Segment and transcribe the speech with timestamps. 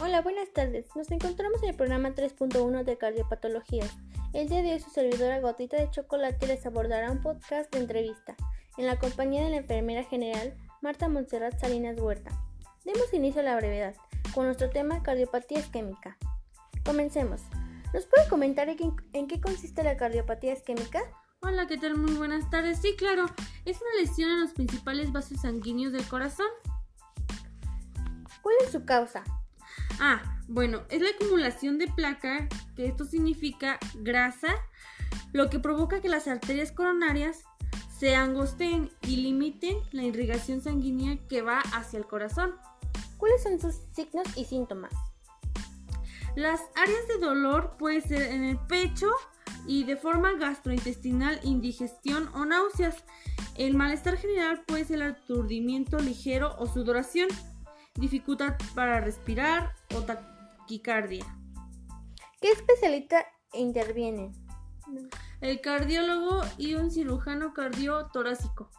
[0.00, 0.86] Hola, buenas tardes.
[0.94, 3.90] Nos encontramos en el programa 3.1 de Cardiopatologías.
[4.32, 8.36] El día de hoy su servidora Gotita de Chocolate les abordará un podcast de entrevista
[8.76, 12.30] en la compañía de la enfermera general Marta Montserrat Salinas Huerta.
[12.84, 13.96] Demos inicio a la brevedad
[14.32, 16.16] con nuestro tema cardiopatía isquémica.
[16.84, 17.40] Comencemos.
[17.92, 18.78] ¿Nos puede comentar en,
[19.14, 21.00] en qué consiste la cardiopatía isquémica?
[21.40, 21.96] Hola, ¿qué tal?
[21.96, 22.78] Muy buenas tardes.
[22.78, 23.26] Sí, claro,
[23.64, 26.46] es una lesión en los principales vasos sanguíneos del corazón.
[28.42, 29.24] ¿Cuál es su causa?
[30.00, 34.54] Ah, bueno, es la acumulación de placa, que esto significa grasa,
[35.32, 37.44] lo que provoca que las arterias coronarias
[37.98, 42.54] se angosteen y limiten la irrigación sanguínea que va hacia el corazón.
[43.16, 44.92] ¿Cuáles son sus signos y síntomas?
[46.36, 49.10] Las áreas de dolor pueden ser en el pecho
[49.66, 53.04] y de forma gastrointestinal, indigestión o náuseas.
[53.56, 57.28] El malestar general puede ser el aturdimiento ligero o sudoración
[57.94, 61.26] dificultad para respirar o taquicardia.
[62.40, 64.32] ¿Qué especialista interviene?
[65.40, 68.70] El cardiólogo y un cirujano cardiotorácico.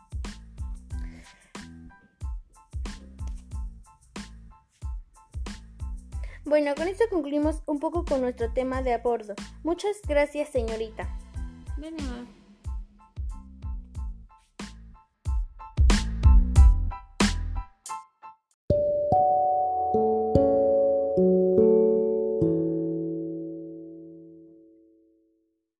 [6.45, 9.35] Bueno, con esto concluimos un poco con nuestro tema de abordo.
[9.63, 11.07] Muchas gracias, señorita.
[11.77, 12.25] De nada.